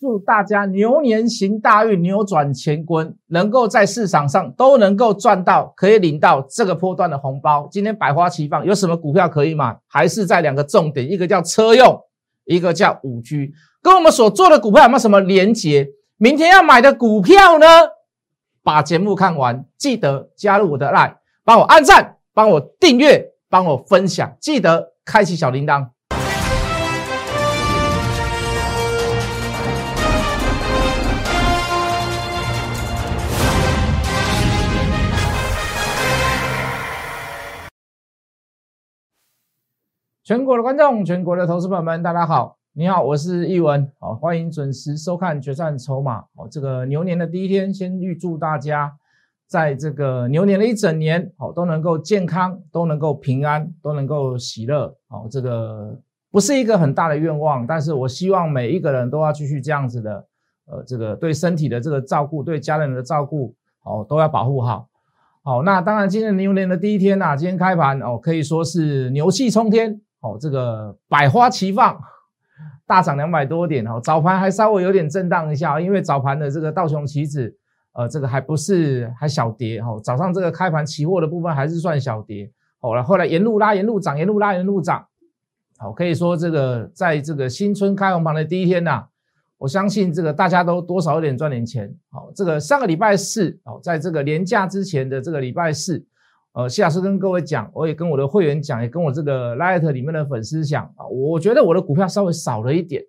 [0.00, 7.68] 祝大家牛年行大运，扭转乾坤，能够在市场上都能够赚到，可以领到这个波段的红包。
[7.68, 9.76] 今天百花齐放，有什么股票可以买？
[9.88, 12.00] 还是在两个重点，一个叫车用，
[12.44, 15.88] 一个叫五 G，跟我们所做的股票有没有什么连结？
[16.16, 17.66] 明天要买的股票呢？
[18.62, 25.88] 把节目看完，记得加入我的 line，帮我按赞，帮我订阅，帮我分享，记得开启小铃铛。
[40.28, 46.20] 全国的观众，全国的投资朋友们，大家好，你好，我是易文，好，欢迎准时收看《决战筹码》。
[46.36, 48.94] 好，这个牛年的第一天，先预祝大家
[49.46, 54.94] 在这个牛年的一整年，好，都能够健康，都能够平安，都能够喜乐。
[55.08, 55.98] 好，这个
[56.30, 60.26] 不是一个很大的愿望，但是我希望每一个人都要继续这样子的，
[60.66, 64.90] 呃，这个对身体的这个照顾，对家人的照顾，好，都要保护好。
[65.42, 70.02] 好，那当然，今天牛年的第一天呐，今天开盘哦，可以说是牛气冲天。
[70.20, 71.96] 哦，这个百花齐放，
[72.86, 74.00] 大涨两百多点哦。
[74.02, 77.56] 早盘还稍微有点震荡一下，因为早盘的这个道琼期指，
[77.92, 79.96] 呃，这个还不是还小跌哈。
[80.02, 85.06] 早上这个开盘期货的部分还是算小跌，好了，后来沿路拉沿路涨，沿路拉沿路涨。
[85.78, 89.06] 好，可以说这个在这个新春开红盘的第一天呐，
[89.56, 91.94] 我相信这个大家都多少有点赚点钱。
[92.10, 96.04] 好，这个上个礼拜四，哦，在这个年假之前的这个礼拜四。
[96.58, 103.00] 呃，谢老师跟各位讲，我也跟我的会员讲，也跟我这个 Light 里面的粉丝讲啊，我觉得我的股票稍微少了一点，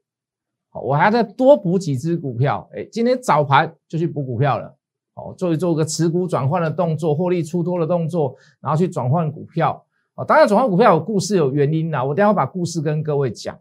[0.69, 4.77] 好，我还要再多补几只股票，哎，今天早盘就去补股票了，
[5.15, 13.59] 好，做一做个持股转换的动作，获利出脱的动作，然后去转换股票，啊，当然转换股票有故事有原因啦，我等下把故事跟各位讲，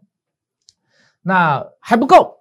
[1.23, 2.37] 那还不够，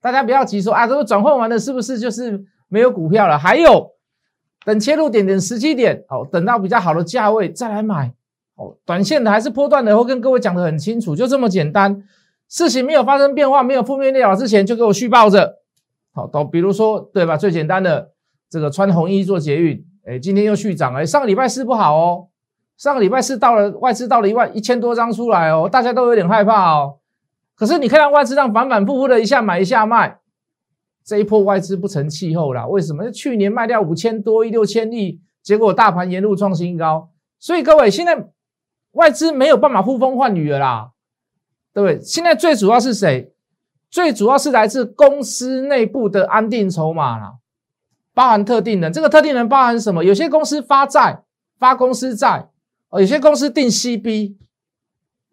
[0.00, 3.38] 大家不要急说啊，这个转换完了是不是就是没有股票了？
[3.38, 3.91] 还有。
[4.64, 8.12] 等切入点点时机点，好，等到比较好的价位再来买，
[8.54, 12.02] 哦，短线的还是波段的，会跟各位讲的很清楚，就这么简单。
[12.48, 15.56] 事情没有发生变化，没有负面利好之前，就给我续报着，
[16.12, 17.36] 好，都比如说，对吧？
[17.36, 18.10] 最简单的
[18.50, 22.28] 这个穿红衣做捷运，哎，今天又续涨，哎，上个礼拜四不好哦，
[22.76, 26.98] 上个礼拜四到了外资到了一万一千多张出来哦，大家都有点害怕哦。
[27.56, 30.18] 可是你看到外资这样反反复复的一下买一下卖。
[31.04, 33.10] 这一波外资不成气候了，为什么？
[33.10, 38.28] 去年卖掉五千多亿、六千亿，结果大盘沿路创新高，所以各位现在
[38.92, 40.90] 外资没有办法呼风唤雨了啦，
[41.72, 42.00] 对不对？
[42.04, 43.32] 现在最主要是谁？
[43.90, 47.34] 最主要是来自公司内部的安定筹码啦，
[48.14, 48.90] 包含特定人。
[48.92, 50.02] 这个特定人包含什么？
[50.02, 51.24] 有些公司发债、
[51.58, 52.48] 发公司债，
[52.88, 54.36] 哦，有些公司定 CB，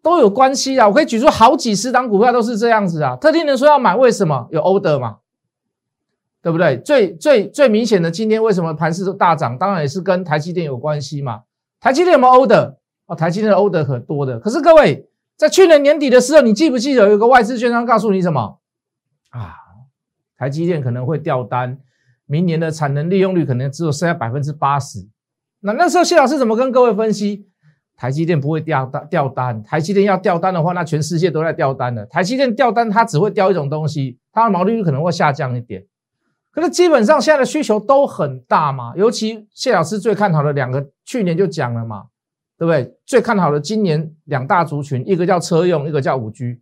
[0.02, 0.88] 都有关系啊。
[0.88, 3.16] 我可以举出好几十档股票都是这样子啊。
[3.16, 4.46] 特定人说要买，为什么？
[4.50, 5.18] 有 order 嘛？
[6.42, 6.78] 对不对？
[6.78, 9.58] 最最最明显的，今天为什么盘势都大涨？
[9.58, 11.42] 当然也是跟台积电有关系嘛。
[11.80, 12.76] 台积电有没有 order？
[13.06, 14.38] 哦，台积电的 order 可多的。
[14.38, 18.58] 可是各位，在去年年底的时候，你记不记得有一个外资券商告诉你什么？
[19.30, 19.56] 啊，
[20.36, 21.78] 台积电可能会掉单，
[22.26, 25.08] 明年的产能利用率可能只有剩下百分之八十。
[25.60, 27.46] 那那时候谢老师怎么跟各位分析？
[27.96, 29.62] 台积电不会掉单，掉单。
[29.62, 32.06] 台积电要掉单的话，那全世界都在掉单了。
[32.06, 35.84] 台积电掉单，它只会掉一种东西，它的毛利率可能会下降一点。
[36.52, 42.06] 可是基本上现在的需求都很大嘛，尤其谢老师最看好的两个，去年就讲了嘛，
[42.58, 42.92] 对不对？
[43.06, 46.60] 最看好的今年两大族群，一个叫车用，一个叫五 G。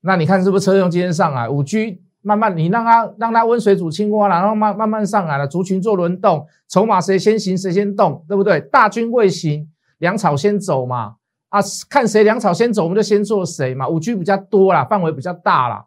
[0.00, 8.60] 那你看是不是车用今天上来，五 G 慢慢你让它让它温水煮青蛙了，然后慢慢慢上来了，族群做轮动，筹码谁先行谁先动，对不对？
[8.60, 11.16] 大军未行，粮草先走嘛，
[11.50, 11.60] 啊，
[11.90, 13.86] 看谁粮草先走，我们就先做谁嘛。
[13.86, 15.84] 五 G 比较多啦，范围比较大啦。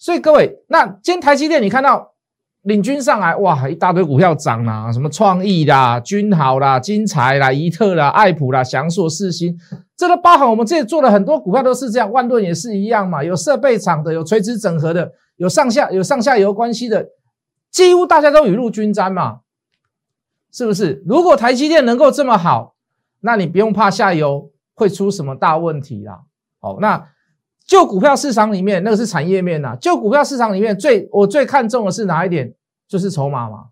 [0.00, 2.14] 所以各位，那今天台积电你看到
[2.62, 9.54] 领军上来，哇，一大堆股票涨啦，什么创意啦、君豪啦、金财啦、怡特啦、爱普啦、翔硕、四星，
[9.94, 17.10] 这都包含我们这里做的很多股票都是这样，万顿也是一样嘛，有设备厂的，有垂直整合的，有上下有上下游关系的，
[17.70, 19.40] 几乎大家都雨露均沾嘛，
[20.50, 21.02] 是不是？
[21.06, 22.74] 如果台积电能够这么好，
[23.20, 26.20] 那你不用怕下游会出什么大问题啦。
[26.58, 27.06] 好，那。
[27.66, 29.76] 就股票市场里面，那个是产业面呐。
[29.80, 32.52] 就股票市场里面，最我最看重的是哪一点？
[32.88, 33.66] 就是筹码嘛。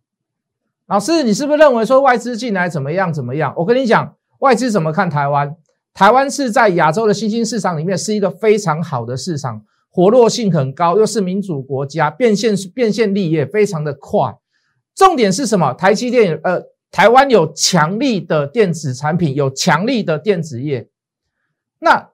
[0.87, 3.53] 老师，你是不是认为说外资进来怎么样怎么样？
[3.57, 5.57] 我跟你讲，外资怎么看台湾？
[5.93, 9.61] 台湾是在亚洲的新兴市场里面是一个非常好的市场，
[9.91, 14.37] 活络性很高，又是民主国家，变现变现力也非常的快。
[14.95, 15.73] 重点是什么？
[15.75, 16.63] 台积电，呃，
[16.93, 20.89] 台湾有强力的电子产品，有强力的电子业。
[21.81, 22.11] 那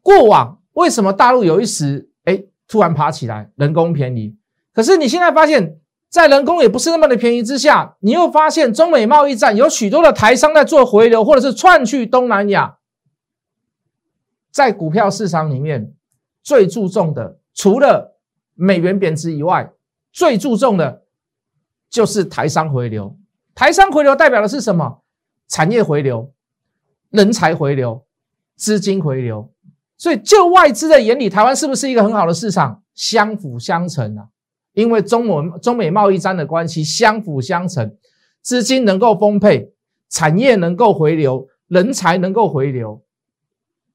[0.00, 0.57] 过往。
[0.78, 4.36] 为什么大陆有一时哎突然爬起来，人工便宜。
[4.72, 12.78] 可是你现在发现，在人工也不是那么的便宜之下，你又发现中美贸易战有许多的台商在做回流，或者是窜去东南亚。
[14.52, 15.92] 在股票市场里面，
[16.44, 18.16] 最注重的除了
[18.54, 19.72] 美元贬值以外，
[20.12, 21.02] 最注重的
[21.90, 23.18] 就是台商回流。
[23.52, 25.02] 台商回流代表的是什么？
[25.48, 26.32] 产业回流、
[27.10, 28.06] 人才回流、
[28.54, 29.52] 资金回流。
[29.98, 32.82] 所以，就外资的眼里，台湾是不是一个很好的市场？
[32.94, 34.28] 相辅相成啊！
[34.72, 37.96] 因为中美中美贸易战的关系，相辅相成，
[38.40, 39.72] 资金能够丰沛，
[40.08, 43.02] 产业能够回流，人才能够回流。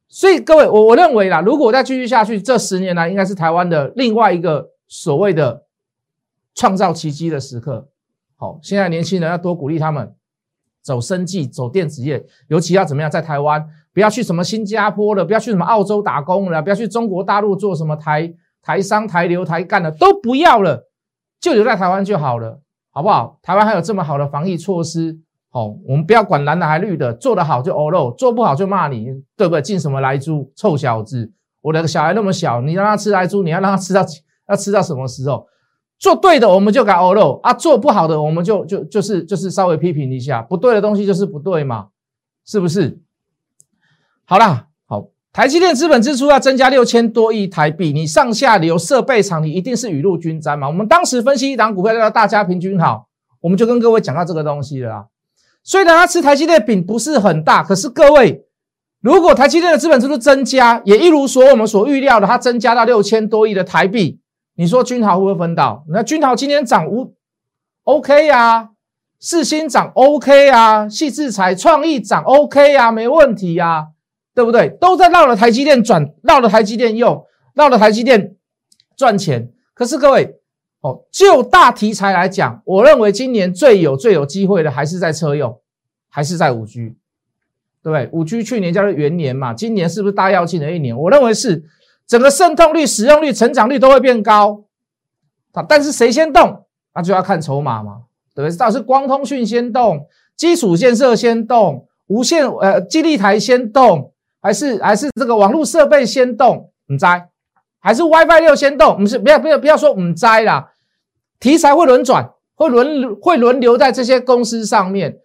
[0.09, 5.63] 所以，各位，我我认为啦，如果再继续下去，这十年来应该是台湾的另外一个所谓的
[6.53, 7.87] 创造奇迹的时刻。
[8.35, 10.13] 好，现在年轻人要多鼓励他们
[10.81, 13.65] 走生计，走电子业，尤其要怎么样，在台湾。
[13.93, 20.89] 不要去什么新加坡了，不要去什么澳洲打工了，不要去中国大陆做什么台台商、台流、台干的，都不要了，
[21.39, 22.59] 就留在台湾就好了，
[22.91, 23.37] 好不好？
[23.43, 25.19] 台湾还有这么好的防疫措施，
[25.51, 29.07] 好，我们不要管蓝的还绿的，做得好就欧肉，做不好就骂你，
[29.37, 29.61] 对不对？
[29.61, 31.31] 进什么来猪，臭小子！
[31.61, 34.03] 我的小孩那么小，你让他吃来猪，你要让他吃到
[34.49, 35.47] 要吃到什么时候？
[35.99, 41.89] 做对的我们就改欧肉啊，做不好的我们就就就是就是稍微批评一下，不对的东西就是不对嘛，
[42.45, 42.99] 是不是？
[44.25, 50.67] 好啦，好，台积电资本支出要增加六千多亿台币，你上下游设备厂，你一定是雨露均沾嘛。
[50.67, 53.07] 我们当时分析一档股票叫大家平均好，
[53.41, 55.05] 我们就跟各位讲到这个东西了啦。
[55.61, 58.45] 虽然它吃台积电饼不是很大，可是各位，
[59.01, 64.19] 如果台积电的资本支出增加，也一如所我们所预料的，它增加到六千多亿的台币，
[64.55, 65.83] 你说君豪会不会分到？
[65.89, 67.13] 那君豪今天涨五
[67.83, 68.69] ，OK 呀，
[69.19, 73.87] 四星涨 OK 啊，细制材创意涨 OK 呀，没问题呀。
[74.35, 74.69] 对不对？
[74.81, 78.35] 都在绕了台积电转，绕了台积电用，绕了台积电
[78.97, 79.51] 赚钱。
[79.75, 80.39] 可是各位
[80.81, 85.59] 哦，就大题材来讲，我认为今年最有最有机会的还是在车用，
[86.09, 86.95] 还是在五 G，
[87.81, 88.09] 对不对？
[88.11, 90.97] 五 G 去年叫做元年嘛，今年是不是大跃进的一年？
[90.97, 91.63] 我认为是
[92.07, 94.65] 整个渗透率、使用率、成长率都会变高
[95.51, 95.63] 啊。
[95.67, 96.65] 但是谁先动，
[96.95, 98.03] 那就要看筹码嘛，
[98.33, 98.57] 对不对？
[98.57, 104.12] 到底是光通讯先动，基础建设先动，无线呃基地台先动。
[104.43, 107.29] 还是还是这个网络设备先动，唔灾，
[107.79, 108.97] 还是 WiFi 六先动？
[108.97, 110.69] 不是，不要不要不要说唔灾啦，
[111.39, 115.17] 题材会轮转，会轮会轮流在这些公司上面，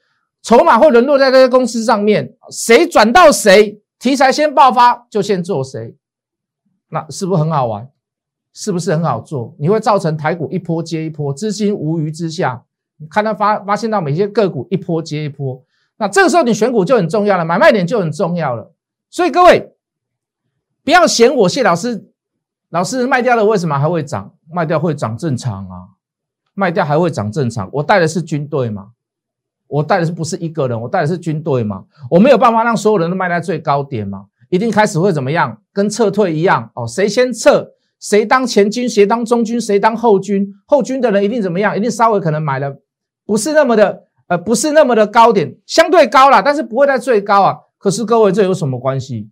[0.42, 5.96] 筹码会沦落在这些公司上面，谁转到谁，题材先爆发就先做谁，
[6.90, 7.88] 那是不是很好玩？
[8.54, 9.56] 是不是很好做？
[9.58, 12.62] 你会造成台股一波接一波，资金无余之下，
[12.98, 15.60] 你看到发发现到每些个股一波接一波，
[15.96, 18.72] 那这个时候你选股就很重要了，买卖点就很重要了。
[19.10, 19.72] 所以各位
[20.84, 22.10] 不要嫌我谢老师，
[22.70, 24.34] 老师卖掉了为什么还会涨？
[24.50, 25.76] 卖掉会涨正常啊，
[26.55, 27.69] 卖掉还会涨正常。
[27.72, 28.93] 我带的是军队嘛，
[29.66, 30.81] 我带的是不是一个人？
[30.81, 35.61] 我带的是军队嘛，我没有办法让所有人都卖在最高点嘛，一定开始会怎么样？
[35.72, 41.76] 跟撤退一样哦，谁先撤，谁当前军，谁当中军，谁当后军，后军的人一定怎么样？
[41.76, 42.78] 一定稍微可能买了
[43.26, 47.58] 不是那么的呃，不是那么的高点，相对高了，但是不会在最高啊。
[47.78, 49.30] 可是各位，这有什么关系？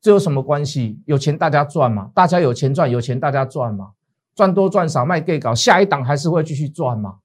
[0.00, 1.00] 这有什么关系？
[1.06, 3.90] 有钱大家赚嘛，大家有钱赚，有钱大家赚嘛，
[4.34, 7.16] 赚多赚少卖给搞，下一档还是会继续赚嘛，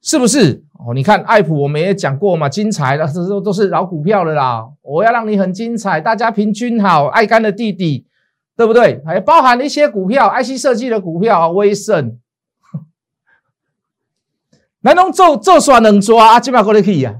[0.00, 0.62] 是不是？
[0.74, 4.68] 哦，你看爱普，我们也讲过嘛，精彩的这都都是老股票了啦。
[4.82, 8.06] 我要让你很精彩，大家平均好，爱干的弟弟，
[8.56, 9.02] 对不对？
[9.04, 12.20] 还包含一些股票，IC 设计的股票啊，威盛，
[14.82, 17.16] 南龙做做耍能抓啊，基本上可以啊。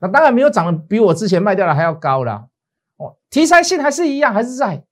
[0.00, 2.46] 那当然没有涨得比我之前卖掉的还要高啦。
[2.96, 4.82] 哦，题材性还是一样，还是在，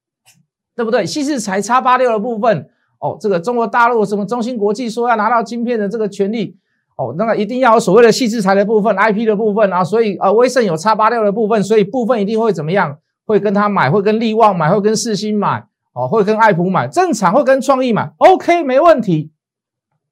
[0.75, 1.05] 对不对？
[1.05, 2.69] 细致才叉八六的部分，
[3.01, 6.57] 哦，这个中国大陆什么中芯国际说要拿到晶片的这个权利，
[6.97, 12.97] 哦，那个一定要有所谓的细致材的部分，IP 的部分啊，所以呃，威盛有叉八六的部分，所以部分一定会怎么样？
[13.27, 19.33] 会跟他买，会跟力旺买，会跟世新买，哦，会跟爱普买，正常会跟创意买，OK，没问题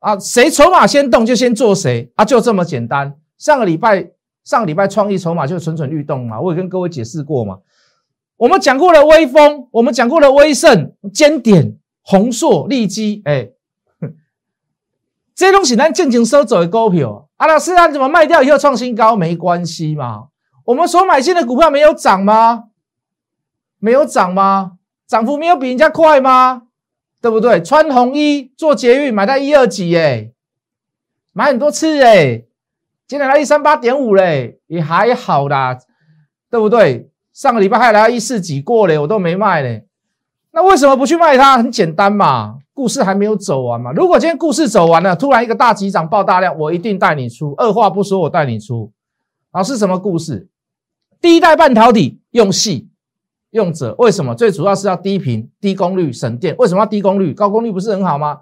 [0.00, 3.14] 啊，谁筹码先动就先做谁啊，就这么简单。
[3.38, 4.10] 上个礼拜。
[4.46, 7.58] 上礼拜创意筹码就蠢蠢欲动嘛，我也跟各位解释过嘛。
[8.36, 13.48] 我们讲过了微风，我们讲过了威盛、尖点、宏硕、利基，哎，
[15.34, 17.28] 这些东西咱尽情收走的股票。
[17.38, 19.16] 阿老师啊，怎么卖掉以后创新高？
[19.16, 20.28] 没关系嘛。
[20.66, 22.66] 我们所买进的股票没有涨吗？
[23.80, 24.78] 没有涨吗？
[25.08, 26.68] 涨幅没有比人家快吗？
[27.20, 27.60] 对不对？
[27.60, 30.30] 穿红衣做捷运买到一二几，哎，
[31.32, 32.44] 买很多次，哎。
[33.08, 35.78] 今天来一三八点五嘞，也还好啦，
[36.50, 37.08] 对不对？
[37.32, 39.86] 上个礼拜还来一四几过嘞，我都没卖嘞。
[40.50, 41.56] 那为什么不去卖它？
[41.56, 43.92] 很简单嘛，故事还没有走完嘛。
[43.92, 48.90] 如果今天故事走完了，突然一个大急涨爆大量，我一定带你出，二话不说我带你出。
[49.52, 50.48] 老是什么故事？
[51.20, 52.88] 第一代半导体用细
[53.50, 54.34] 用者，为什么？
[54.34, 56.56] 最主要是要低频、低功率、省电。
[56.56, 57.32] 为什么要低功率？
[57.32, 58.40] 高功率不是很好吗？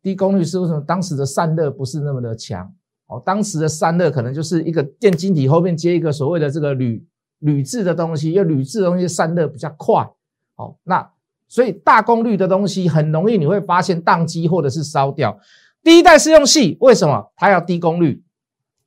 [0.00, 0.80] 低功率是为什么？
[0.86, 2.72] 当时的散热不是那么的强
[3.08, 7.04] 哦，当时的散热可能就是一个电晶体后面接一个所谓的这个铝
[7.40, 10.08] 铝制的东西，因为铝制的东西散热比较快
[10.56, 11.10] 哦，那。
[11.50, 15.40] 所以大功率的东西很容易你会发现宕机或者是烧掉。
[15.82, 17.32] 第一代是用细，为什么？
[17.36, 18.22] 它要低功率，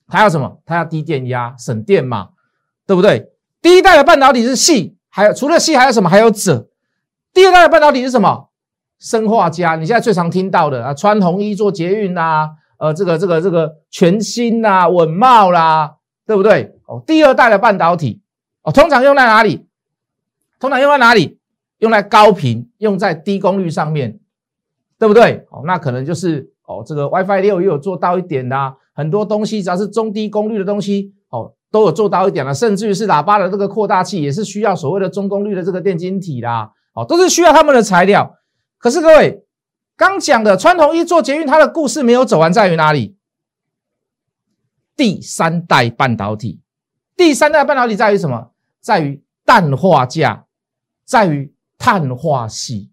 [0.08, 0.60] 它要什么？
[0.64, 2.30] 它要低电压，省电嘛，
[2.86, 3.32] 对不对？
[3.64, 6.08] 第一代的半导体是细，还有除了细还有什么？
[6.08, 6.68] 还有锗。
[7.34, 8.50] 第二代的半导体是什么？
[9.00, 9.76] 生化家。
[9.76, 12.48] 你现在最常听到的啊，穿红衣做捷运呐，
[12.82, 16.74] 呃，这个这个这个全新呐，稳茂啦，对不对？
[16.88, 18.24] 哦，第二代的半导体
[18.64, 19.68] 哦，通常用在哪里？
[20.60, 21.38] 通常用在哪里？
[21.78, 24.20] 用来高频，用在低功率上面，
[24.98, 25.46] 对不对？
[25.52, 38.36] 哦，那可能就是哦，这个 WiFi 六也有做到一点啦，很多东西只要是中低功率的东西，哦，都有做到一点了，甚至于是喇叭的这个扩大器也是需要所谓的中功率的这个电晶体啦，哦，都是需要他们的材料。
[38.80, 39.41] 可是各位
[40.02, 43.16] 刚讲的穿同一做捷运，它的故事没有走完，在于哪里？
[44.98, 46.60] 第三代半导体，
[47.16, 48.50] 第三代半导体在于什么？
[48.82, 50.46] 在于氮化镓，
[51.06, 51.54] 在于。
[51.84, 52.92] 碳化系，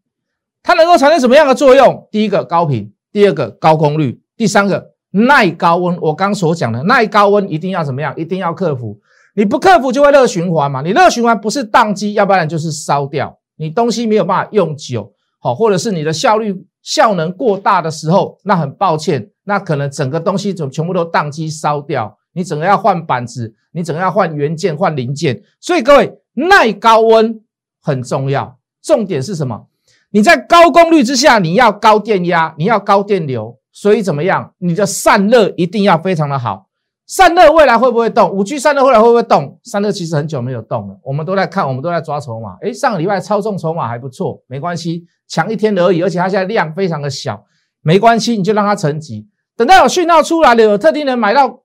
[0.62, 2.08] 它能够产生什么样的作用？
[2.10, 5.94] 第一个高频，第二个高功率，第三个耐高温。
[6.00, 8.14] 我刚所讲的耐高温一定要怎么样？
[8.16, 8.98] 一定要克服。
[9.34, 10.80] 你不克服就会热循环嘛。
[10.80, 13.38] 你热循环不是宕机，要不然就是烧掉。
[13.56, 22.16] 你东西没有办法用久，好，或者是你的效率效能过大的时候，那很抱歉，那可能整个东西总全部都宕机烧掉。
[22.32, 25.42] 你整个要换板子，你整个要换元件换零件。
[25.60, 27.38] 所以各位耐高温
[27.82, 28.58] 很重要。
[28.80, 29.66] 重点是什么？
[30.12, 34.54] 你在高功率之下，你要高电压，你要高电流，所以怎么样？
[34.56, 36.67] 你的散热一定要非常的好。
[37.08, 38.30] 散热未来会不会动？
[38.30, 39.58] 五 G 散热未来会不会动？
[39.64, 42.56] 散热其实很久没有动了，我们都在看，我们都在抓筹码。
[42.60, 47.44] 诶，上个礼拜操纵筹码还不错，没关系，强一天而已，而且它现在量非常的小，
[47.80, 49.26] 没关系，你就让它沉积。
[49.56, 51.62] 等到有讯号出来了，有特定人买到，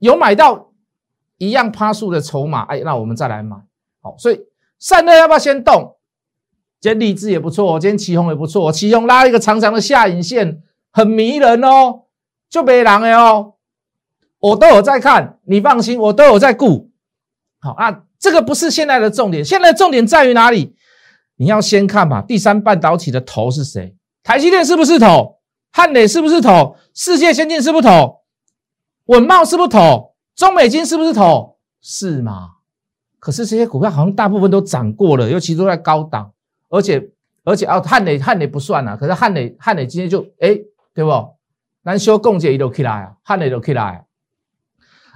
[0.00, 0.72] 有买到
[1.38, 3.56] 一样趴数的筹码，哎，那我们再来买。
[4.02, 4.40] 好，所以。
[4.76, 5.96] 散热要不要先动？
[6.78, 10.60] 今天励志也不错，今天旗红也不错，旗红拉一个长长的下影线，
[10.92, 12.02] 很迷人哦，
[12.54, 13.54] 就没狼了哦。
[14.38, 16.88] 我都有在看，你放心，我都有在顾。
[17.58, 20.76] 好啊，这个不是现在的重点，现在的重点在于哪里？
[21.34, 23.96] 你要先看嘛，第三半导体的头是谁？
[24.22, 25.40] 台积电是不是头？
[25.72, 26.76] 汉磊是不是头？
[26.94, 28.20] 世界先进是不是头？
[29.06, 30.14] 稳茂是不是头？
[30.36, 31.56] 中美金是不是头？
[31.82, 32.50] 是吗？
[33.18, 36.30] 可是这些股票好像大部分都涨过了，尤其都在高档，
[36.68, 37.10] 而且
[37.42, 40.56] 而且啊，汉磊汉磊不算啊，可是汉磊汉磊今天就哎，
[40.94, 41.33] 对不？
[41.84, 43.82] 南修共解也都起来啊，汉磊都起来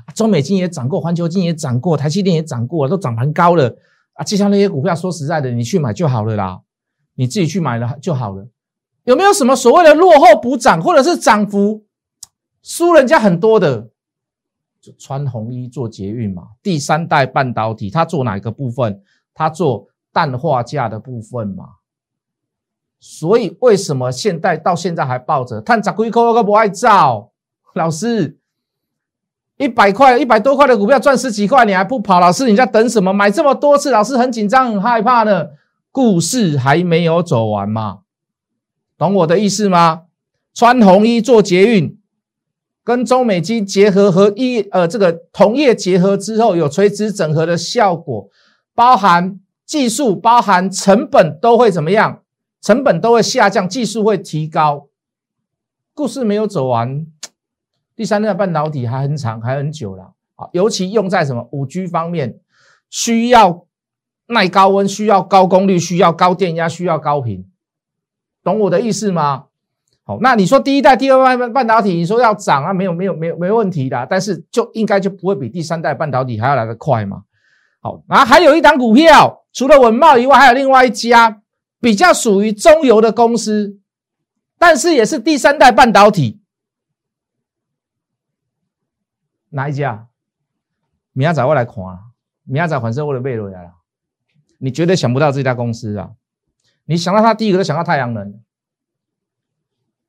[0.06, 3.76] 啊，中美金也涨过，环球金也涨过，台积电也涨过，都涨蛮高了
[4.12, 4.22] 啊。
[4.22, 6.60] 就像那些股票，说实在的，你去买就好了啦，
[7.14, 8.46] 你自己去买了就好了。
[9.04, 11.86] 有没有什么所谓的落后补涨，或者是涨幅
[12.62, 13.88] 输人家很多的？
[14.80, 19.02] 就穿红衣做捷运嘛，第三代半导体，它做哪一个部分？
[19.34, 21.64] 它做氮化镓的部分嘛。
[23.00, 25.60] 所以为什么现在到现在还抱着？
[25.60, 27.30] 探十几块都不爱照，
[27.74, 28.36] 老师，
[29.56, 32.18] 一百块、一百多块的股票赚十几块，你还不跑？
[32.18, 33.12] 老师你在等什么？
[33.12, 35.48] 买这么多次，老师很紧张、很害怕呢。
[35.90, 38.00] 故事还没有走完嘛，
[38.96, 40.02] 懂我的意思吗？
[40.54, 41.98] 穿红衣做捷运。
[42.84, 48.28] 跟中美金结合和一呃这个同业结合之后，有垂直整合的效果，
[48.74, 52.22] 包含技术、包含成本都会怎么样？
[52.68, 54.88] 成本都会下降，技术会提高。
[55.94, 57.06] 故事没有走完，
[57.96, 60.50] 第三代半导体还很长，还很久了啊！
[60.52, 62.38] 尤其用在什么五 G 方面，
[62.90, 63.64] 需要
[64.26, 67.46] 耐高温，需要高功率，需要高电压，需要高频，
[68.44, 69.46] 懂我的意思吗？
[70.04, 72.74] 好，那你说第一代、第二代半导体，你说要涨啊？
[72.74, 74.06] 没有，没有，没有，没问题的。
[74.10, 77.22] 但是就应该就不会比第三代半导体还要来得快嘛？
[77.80, 81.40] 好，然后还有一档股票，除了文茂以外，还有另外一家
[81.80, 83.80] 比较属于中游的公司，
[84.58, 86.40] 但是也是第三代半导体，
[89.50, 90.08] 哪一家？
[91.12, 91.74] 明仔载我来看，
[92.44, 93.74] 明仔反正我的背落来了。
[94.58, 96.12] 你绝对想不到这家公司啊！
[96.84, 98.42] 你想到它，第一个都想到太阳能。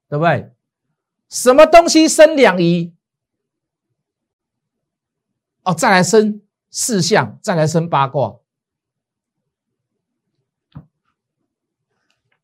[0.07, 0.51] 对不对？
[1.29, 2.95] 什么东西生两仪？
[5.61, 8.39] 哦，再来生四象，再来生八卦。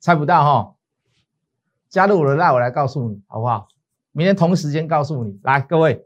[0.05, 0.75] 猜不到哈？
[1.89, 3.67] 加入我的 line，我来告诉你好不好？
[4.11, 5.39] 明天同一时间告诉你。
[5.41, 6.05] 来，各位，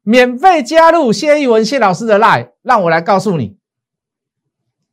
[0.00, 3.58] 免费加入谢一文谢老师的 line，让我来告诉你。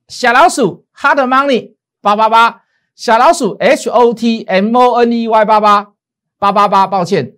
[0.09, 2.63] 小老鼠 hard money 八八八，
[2.93, 5.93] 小老鼠 h o t m o n e y 八八
[6.37, 7.37] 八八八，抱歉，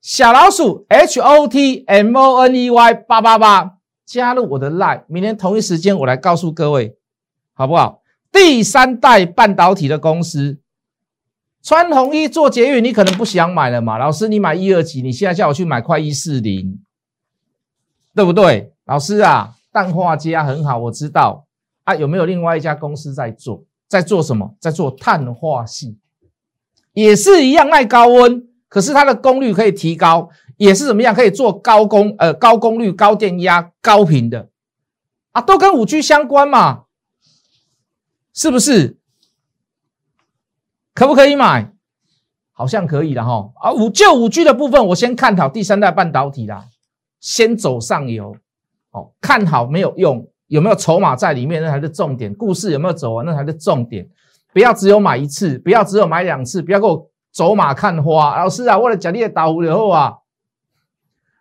[0.00, 6.96] 小老鼠 h o t m o n e y 八八八，加入我的 line，明天同一时间我来告诉各位，
[7.52, 8.01] 好不好？
[8.32, 10.58] 第三代半导体的公司。
[11.62, 13.98] 穿红衣做捷运，你可能不想买了嘛？
[13.98, 16.80] 老师，你买一二级，你现在叫我去买快一四零，
[18.16, 18.72] 对不对？
[18.86, 21.46] 老师啊，氮化镓很好，我知道
[21.84, 21.94] 啊。
[21.94, 23.62] 有没有另外一家公司在做？
[23.86, 24.56] 在做什么？
[24.58, 25.98] 在做碳化系，
[26.94, 31.14] 也是一样耐高温，可是它的功率可以提高，也是怎么样？
[31.14, 34.48] 可以做高功呃高功率、高电压、高频的
[35.30, 36.84] 啊，都跟五 G 相关嘛，
[38.32, 38.96] 是不是？
[40.94, 41.72] 可不可以买？
[42.52, 43.50] 好像可以了哈。
[43.56, 46.66] 啊，五就五 G 的部分，我先看好第三代半导体啦，
[47.18, 48.36] 先走上游。
[48.90, 52.32] 哦，看好没有用，有没有筹码在里面那才是重点。
[52.34, 54.06] 故事有没有走完那才是重点。
[54.52, 58.36] 不要只有买一次，不要只有买两次，不要给我走马看花。
[58.36, 60.18] 老师啊，为了讲你的打呼就好啊，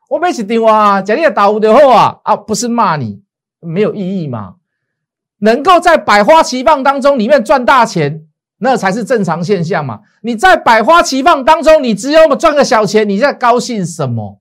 [0.09, 2.19] 我没起电话，讲你的打呼就好啊。
[2.23, 3.21] 啊，不是骂你，
[3.59, 4.55] 没有意义嘛。
[5.41, 8.23] 能够在百花齐放当中里面赚大钱。
[8.63, 10.01] 那才是正常现象嘛！
[10.21, 14.39] 你在百花齐放当中，你只有赚个小钱，你在高兴什么？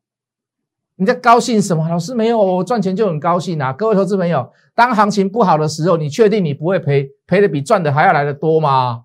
[0.96, 1.88] 你在高兴什么？
[1.88, 3.72] 老师没有，我赚钱就很高兴啊！
[3.72, 7.08] 各位投资朋友，当行情不好的时候，你确定你不会赔？
[7.26, 9.04] 赔的比赚的还要来的多吗？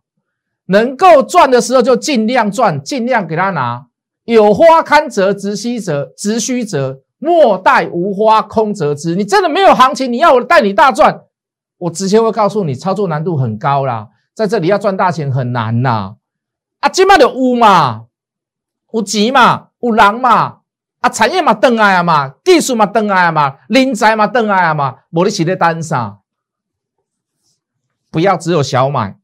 [0.65, 3.85] 能够赚的时候就尽量赚，尽量给他拿。
[4.25, 9.15] 有花堪折直须折，直须折，莫待无花空折枝。
[9.15, 11.21] 你真的没有行情，你要我带你大赚，
[11.85, 14.09] 我直接会告诉你，操作难度很高啦。
[14.33, 16.15] 在这里要赚大钱很难呐，
[16.79, 18.05] 啊，今嘛就有嘛，
[18.91, 20.61] 有钱嘛，有人嘛，
[20.99, 26.21] 啊，产业嘛登来啊嘛，技术嘛登来啊嘛，人才嘛登来啊嘛，无你写在单上，
[28.09, 29.17] 不要只有小买，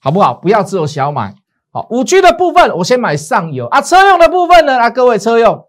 [0.00, 0.32] 好不好？
[0.32, 1.34] 不要只有小买，
[1.70, 5.66] 好，五 G 的部分我先买上游啊，车用的部分呢，啊，各位车用，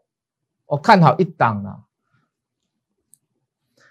[0.67, 1.86] 我看好一档啊。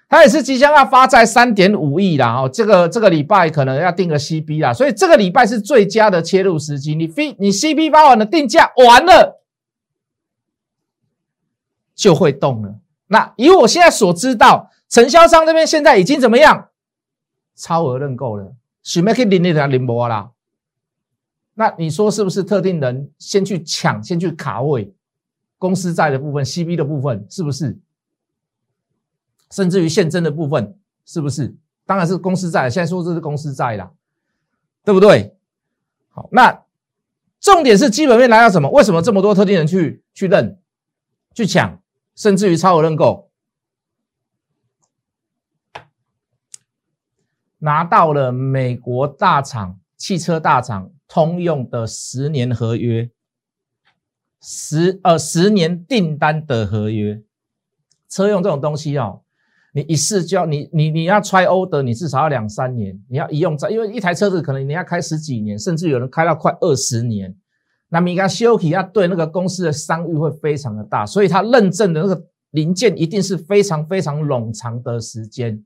[0.09, 6.95] 它也是即将要发债三点五亿啦，哦，这个这个礼拜可能要定个 CB 啦，所以这个礼拜是最佳的切入时机。
[6.95, 9.42] 你非你 CB 发完的定价完了，
[11.95, 12.77] 就会动了。
[13.09, 16.69] 那以我现在所知道，承销商这边现在已经怎么样？
[17.57, 20.31] 超额认购了，许没可以领那条零波啦。
[21.55, 24.92] 那你说是不是特定人先去抢，先去卡位
[25.59, 27.77] 公司债的部分，CB 的部分是不是？
[29.50, 31.54] 甚至于现增的部分是不是？
[31.85, 33.92] 当然是公司债，现在说这是公司债啦，
[34.82, 35.37] 对不对？
[36.09, 36.64] 好，那
[37.38, 38.68] 重点是基本面来到什么？
[38.70, 40.59] 为什么这么多特定人去去认、
[41.32, 41.80] 去抢，
[42.16, 43.30] 甚至于超额认购，
[47.59, 53.09] 拿到了美国大厂、汽车大厂通用的十年合约，
[54.40, 57.22] 十呃十年订单的合约，
[58.09, 59.22] 车用这种东西哦。
[59.77, 67.37] 你一试就要你你你要 try order，你至少要两三年，你要一用在，因为一台车子可能你要开十几年，甚至有人开到快二十年。
[67.91, 75.62] 那米家修起要对那个公司的商誉会非常的大，所以它认证的那个零件一定是非常非常冗长的时间，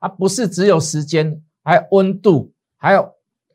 [0.00, 3.06] 而不是只有时间，还有温度，还有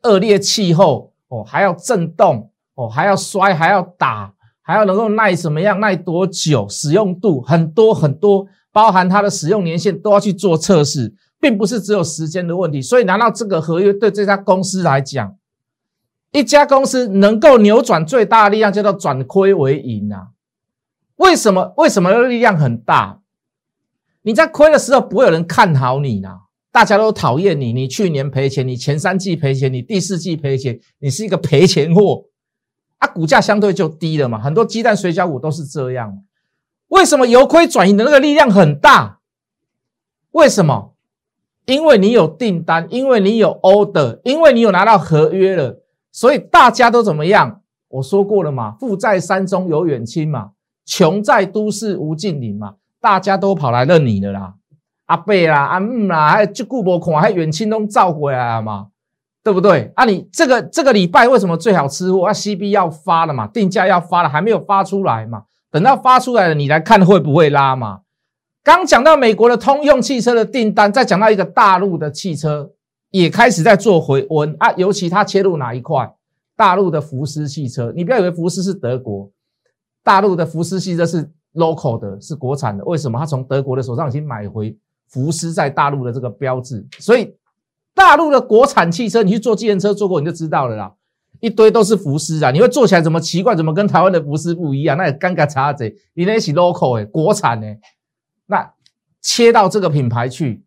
[0.04, 8.46] 恶劣气候哦，还要震动哦，还要摔，还要打，还要能够耐什么样，耐多久，使用度很多很多。
[8.76, 12.82] 包含它的使用年限都要去做测试，并不是只有时间的问题。
[12.82, 15.34] 所以拿到这个合约，对这家公司来讲，
[16.30, 20.26] 一家公司能够扭转最大的力量叫做转亏为盈啊。
[21.16, 21.72] 为什么？
[21.78, 23.22] 为什么力量很大？
[24.20, 26.28] 你在亏的时候不会有人看好你呢？
[26.70, 32.26] 大家都讨厌你，你去年赔钱，你前三季赔钱，你第四季赔钱，你是一个赔钱货
[32.98, 34.38] 啊，股价相对就低了嘛。
[34.38, 36.25] 很多鸡蛋水饺股都是这样。
[36.88, 39.18] 为什么由亏转盈的那个力量很大？
[40.32, 40.94] 为什么？
[41.64, 47.60] 因为你有订单，因为你有 order，因为你有拿到合约了，所以大家都怎么样？
[47.88, 50.50] 我说过了嘛，富在山中有远亲嘛，
[50.84, 54.54] 穷在都市无近邻嘛，大家都跑来认你的啦，
[55.06, 58.88] 阿贝啦，阿姆啦，还就顾博孔，还远亲都召回来了嘛，
[59.42, 59.92] 对不对？
[59.96, 62.26] 啊，你这个这个礼拜为什么最好吃货？
[62.26, 65.44] 啊，CB 要发了嘛，定价要发了，还没有发出来嘛？
[65.70, 68.00] 等到发出来了，你来看会不会拉嘛？
[68.62, 72.72] 刚讲到美国的通用汽车的订单，再讲到一个大陆的汽车
[73.10, 76.12] 也开始在做回温啊，尤其它切入哪一块？
[76.56, 79.30] 大陆的福斯汽车，你不要以为福斯是德国，
[80.02, 82.82] 大陆的福斯汽车是 local 的，是国产的。
[82.84, 83.18] 为什么？
[83.18, 84.76] 他从德国的手上已经买回
[85.08, 87.36] 福斯在大陆的这个标志，所以
[87.94, 90.92] 大陆的国产汽车，你去坐自行车坐过你就知道了啦，
[91.40, 93.54] 一堆都是福斯啊，你会做起来怎么奇怪？
[93.54, 94.96] 怎么跟台湾的福斯不一样？
[94.96, 97.78] 那也尴尬差贼，你那是 local 哎，国产哎，
[98.46, 98.72] 那
[99.20, 100.64] 切到这个品牌去，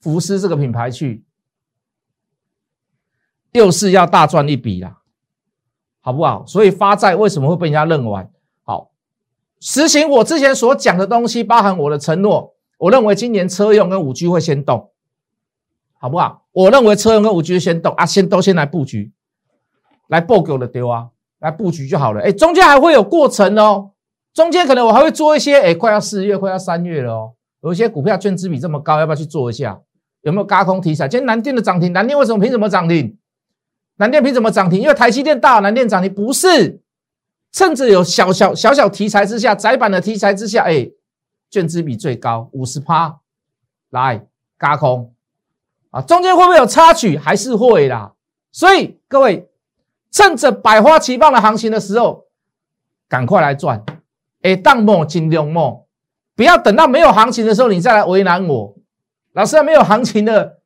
[0.00, 1.24] 福斯这个品牌去，
[3.52, 4.98] 又是要大赚一笔啦。
[6.00, 6.46] 好不好？
[6.46, 8.30] 所以发债为什么会被人家认完？
[8.62, 8.92] 好，
[9.58, 12.54] 实行我之前所讲的东西，包含我的承诺。
[12.78, 14.92] 我认为今年车用跟五 G 会先动，
[15.98, 16.46] 好不好？
[16.52, 19.12] 我认为车用跟五 G 先动啊，先都先来布局，
[20.08, 21.08] 来布给我的丢啊，
[21.40, 22.20] 来布局就好了。
[22.22, 23.90] 哎，中间还会有过程哦，
[24.32, 29.80] 中间可能我还会做一些，哎，快要四月，快要三月了哦，有一些股票券资比这么高，要不要去做一下？
[30.22, 31.06] 有没有高空题材？
[31.06, 33.16] 今天南电的涨停，南电为什么凭什么涨停？
[33.96, 34.80] 南电凭什么涨停？
[34.80, 36.80] 因为台积电大，南电涨停不是？
[37.52, 40.90] 甚至有小小小小题材之下，窄板的题材之下，哎，
[41.50, 43.20] 券资比最高五十趴，
[43.90, 44.26] 来
[44.58, 45.14] 嘎空
[45.90, 46.02] 啊！
[46.02, 47.16] 中间会不会有插曲？
[47.16, 48.12] 还是会啦。
[48.52, 49.48] 所以各位，
[50.16, 52.24] 趁着百花齐放的行情的时候，
[53.06, 53.84] 赶快来赚！
[54.40, 55.86] 哎，当莫金量莫，
[56.34, 58.74] 不要等到没有行情的时候，你再来为难我。
[59.34, 60.56] 老师，没有行情的。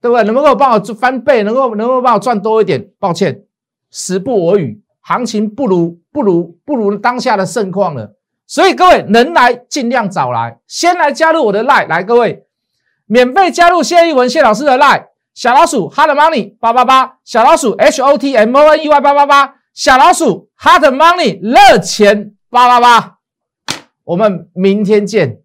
[0.00, 0.22] 对不对？
[0.24, 1.42] 能不能够帮我翻倍？
[1.42, 2.88] 能够能够帮我赚多一点？
[3.00, 3.44] 抱歉，
[3.90, 8.14] 时不我与，行情不如不如不如当下的盛况了。
[8.46, 12.46] 所以各位能来尽量早来，先来加入我的 line，来各位
[13.06, 15.06] 免费加入谢一文谢老师的 line，
[15.38, 23.18] 小老鼠 hot money 八八八，小老鼠 h o t m o n e y 八八八，小老鼠 hot money 热钱八八八，
[24.02, 25.38] 我们明天见。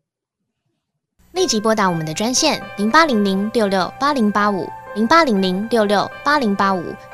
[1.33, 6.83] 立即拨打我们的专线零八零零六六八零八五零八零零六六八零八五